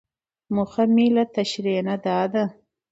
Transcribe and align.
موخه 0.55 0.83
مې 0.95 1.07
له 1.15 1.23
تشريحي 1.35 1.81
نه 1.87 1.95
دا 2.05 2.17
ده. 2.33 2.43